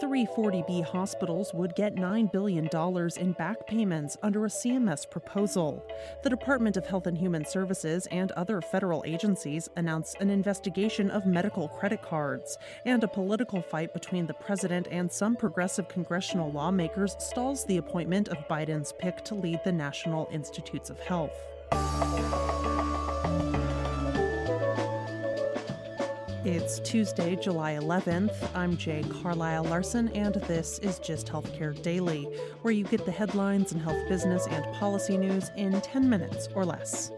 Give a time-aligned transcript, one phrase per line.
[0.00, 2.68] 340B hospitals would get $9 billion
[3.18, 5.84] in back payments under a CMS proposal.
[6.22, 11.26] The Department of Health and Human Services and other federal agencies announced an investigation of
[11.26, 17.14] medical credit cards, and a political fight between the president and some progressive congressional lawmakers
[17.18, 21.36] stalls the appointment of Biden's pick to lead the National Institutes of Health.
[26.52, 28.34] It's Tuesday, July 11th.
[28.56, 32.24] I'm Jay Carlisle Larson, and this is Gist Healthcare Daily,
[32.62, 36.64] where you get the headlines and health business and policy news in 10 minutes or
[36.64, 37.12] less.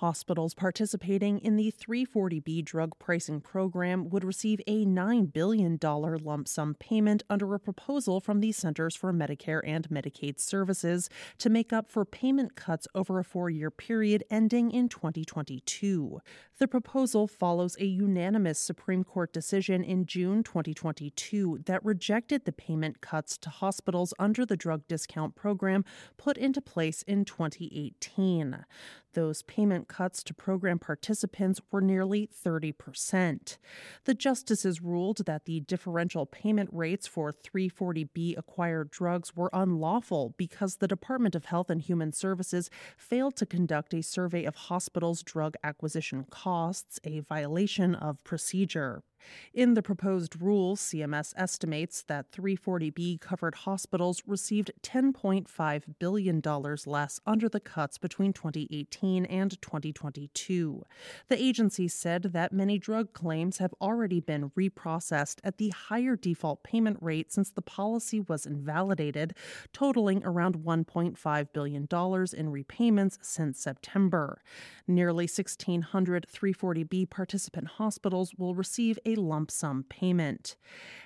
[0.00, 6.74] Hospitals participating in the 340B drug pricing program would receive a $9 billion lump sum
[6.80, 11.90] payment under a proposal from the Centers for Medicare and Medicaid Services to make up
[11.90, 16.18] for payment cuts over a four year period ending in 2022.
[16.58, 23.02] The proposal follows a unanimous Supreme Court decision in June 2022 that rejected the payment
[23.02, 25.84] cuts to hospitals under the drug discount program
[26.16, 28.64] put into place in 2018.
[29.14, 33.58] Those payment cuts to program participants were nearly 30%.
[34.04, 40.76] The justices ruled that the differential payment rates for 340B acquired drugs were unlawful because
[40.76, 45.56] the Department of Health and Human Services failed to conduct a survey of hospitals' drug
[45.64, 49.02] acquisition costs, a violation of procedure.
[49.52, 56.42] In the proposed rule, CMS estimates that 340B covered hospitals received $10.5 billion
[56.86, 60.84] less under the cuts between 2018 and 2022.
[61.28, 66.62] The agency said that many drug claims have already been reprocessed at the higher default
[66.62, 69.34] payment rate since the policy was invalidated,
[69.72, 71.88] totaling around $1.5 billion
[72.36, 74.42] in repayments since September.
[74.86, 80.56] Nearly 1,600 340B participant hospitals will receive a lump sum payment.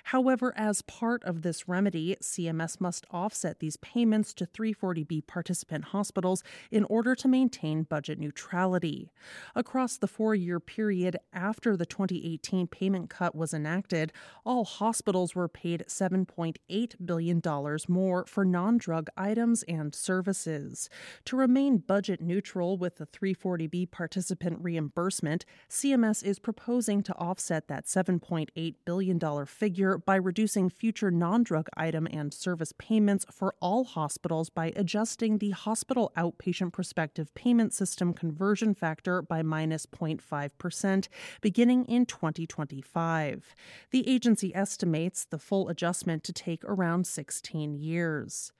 [0.05, 6.43] However, as part of this remedy, CMS must offset these payments to 340B participant hospitals
[6.69, 9.11] in order to maintain budget neutrality.
[9.55, 14.13] Across the four year period after the 2018 payment cut was enacted,
[14.45, 17.41] all hospitals were paid $7.8 billion
[17.87, 20.89] more for non drug items and services.
[21.25, 27.87] To remain budget neutral with the 340B participant reimbursement, CMS is proposing to offset that
[27.95, 34.49] $7.8 billion figure by reducing future non drug item and service payments for all hospitals
[34.49, 41.07] by adjusting the hospital outpatient prospective payment system conversion factor by minus 0.5%
[41.39, 43.55] beginning in 2025.
[43.91, 48.51] The agency estimates the full adjustment to take around 16 years.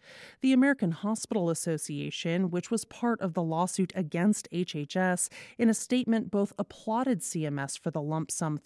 [0.42, 6.32] The American Hospital Association, which was part of the lawsuit against HHS, in a statement
[6.32, 8.58] both applauded CMS for the lump sum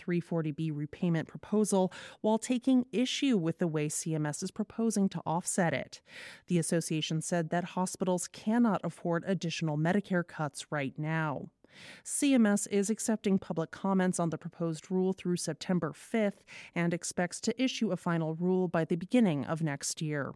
[0.59, 6.01] 340B repayment proposal while taking issue with the way CMS is proposing to offset it.
[6.47, 11.49] The association said that hospitals cannot afford additional Medicare cuts right now.
[12.03, 16.41] CMS is accepting public comments on the proposed rule through September 5th
[16.75, 20.33] and expects to issue a final rule by the beginning of next year.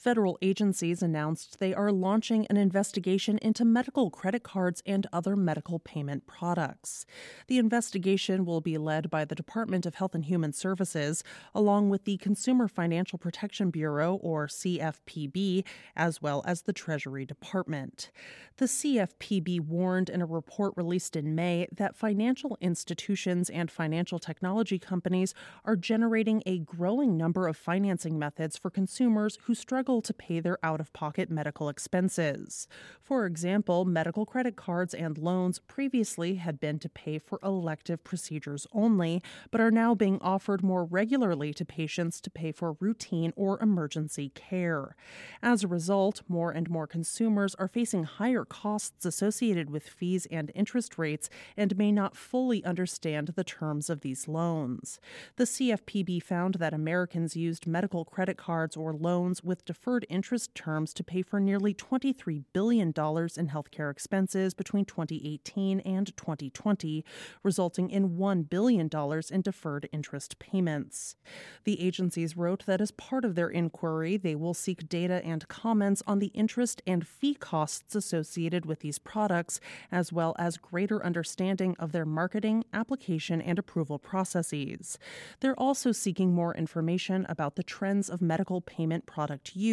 [0.00, 5.78] Federal agencies announced they are launching an investigation into medical credit cards and other medical
[5.78, 7.04] payment products.
[7.48, 11.22] The investigation will be led by the Department of Health and Human Services,
[11.54, 18.10] along with the Consumer Financial Protection Bureau, or CFPB, as well as the Treasury Department.
[18.56, 24.78] The CFPB warned in a report released in May that financial institutions and financial technology
[24.78, 25.34] companies
[25.66, 30.38] are generating a growing number of financing methods for consumers who struggle struggle to pay
[30.38, 32.68] their out of pocket medical expenses.
[33.02, 38.68] For example, medical credit cards and loans previously had been to pay for elective procedures
[38.72, 39.20] only,
[39.50, 44.28] but are now being offered more regularly to patients to pay for routine or emergency
[44.28, 44.94] care.
[45.42, 50.52] As a result, more and more consumers are facing higher costs associated with fees and
[50.54, 55.00] interest rates and may not fully understand the terms of these loans.
[55.34, 59.64] The CFPB found that Americans used medical credit cards or loans with
[60.08, 67.04] interest terms to pay for nearly $23 billion in healthcare expenses between 2018 and 2020,
[67.42, 68.90] resulting in $1 billion
[69.30, 71.16] in deferred interest payments.
[71.64, 76.02] The agencies wrote that as part of their inquiry, they will seek data and comments
[76.06, 79.60] on the interest and fee costs associated with these products,
[79.90, 84.98] as well as greater understanding of their marketing, application, and approval processes.
[85.40, 89.69] They're also seeking more information about the trends of medical payment product use,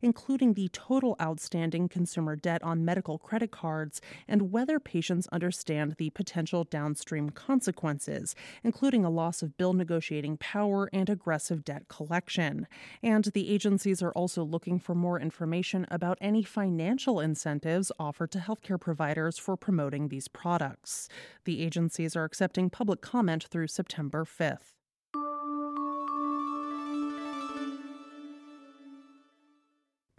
[0.00, 6.10] including the total outstanding consumer debt on medical credit cards and whether patients understand the
[6.10, 12.66] potential downstream consequences, including a loss of bill negotiating power and aggressive debt collection.
[13.02, 18.38] And the agencies are also looking for more information about any financial incentives offered to
[18.38, 21.08] healthcare providers for promoting these products.
[21.44, 24.81] The agencies are accepting public comment through September 5th.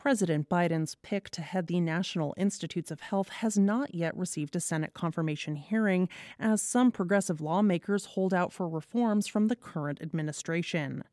[0.03, 4.59] President Biden's pick to head the National Institutes of Health has not yet received a
[4.59, 11.05] Senate confirmation hearing, as some progressive lawmakers hold out for reforms from the current administration.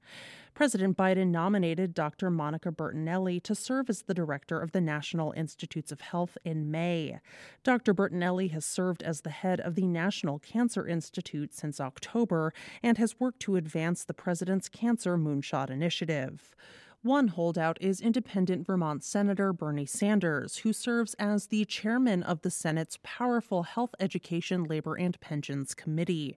[0.55, 2.31] President Biden nominated Dr.
[2.31, 7.21] Monica Bertagnolli to serve as the director of the National Institutes of Health in May.
[7.63, 7.95] Dr.
[7.95, 12.53] Bertagnolli has served as the head of the National Cancer Institute since October
[12.83, 16.57] and has worked to advance the president's Cancer Moonshot Initiative.
[17.03, 22.51] One holdout is independent Vermont Senator Bernie Sanders, who serves as the chairman of the
[22.51, 26.37] Senate's powerful Health, Education, Labor, and Pensions Committee.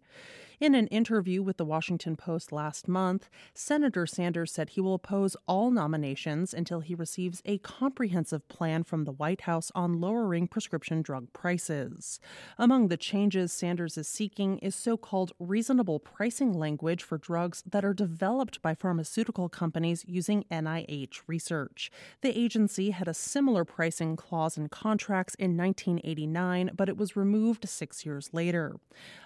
[0.63, 5.35] In an interview with the Washington Post last month, Senator Sanders said he will oppose
[5.45, 11.01] all nominations until he receives a comprehensive plan from the White House on lowering prescription
[11.01, 12.21] drug prices.
[12.57, 17.83] Among the changes Sanders is seeking is so called reasonable pricing language for drugs that
[17.83, 21.91] are developed by pharmaceutical companies using NIH research.
[22.21, 27.67] The agency had a similar pricing clause in contracts in 1989, but it was removed
[27.67, 28.77] six years later.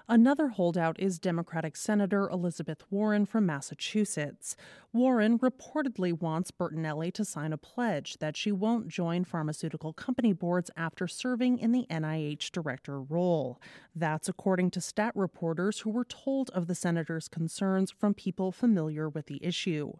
[0.09, 4.55] Another holdout is Democratic Senator Elizabeth Warren from Massachusetts.
[4.93, 10.71] Warren reportedly wants Bertagnolli to sign a pledge that she won't join pharmaceutical company boards
[10.77, 13.59] after serving in the NIH director role.
[13.93, 19.09] That's according to stat reporters who were told of the senator's concerns from people familiar
[19.09, 19.97] with the issue.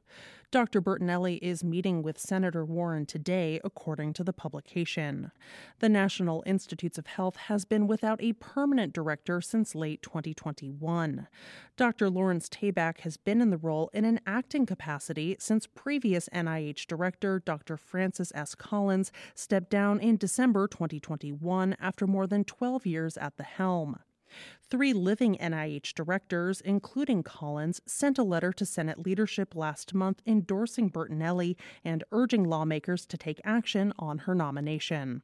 [0.50, 0.82] Dr.
[0.82, 5.32] Bertagnolli is meeting with Senator Warren today, according to the publication.
[5.80, 11.28] The National Institutes of Health has been without a permanent director since late 2021.
[11.76, 12.10] Dr.
[12.10, 17.42] Lawrence Tabak has been in the role in an acting capacity since previous NIH director
[17.44, 17.76] Dr.
[17.76, 18.56] Francis S.
[18.56, 24.00] Collins stepped down in December 2021 after more than 12 years at the helm.
[24.70, 30.90] Three living NIH directors, including Collins, sent a letter to Senate leadership last month endorsing
[30.90, 35.24] Bertagnolli and urging lawmakers to take action on her nomination.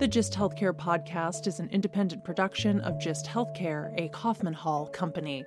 [0.00, 5.44] The Gist Healthcare podcast is an independent production of Gist Healthcare, a Kaufman Hall company.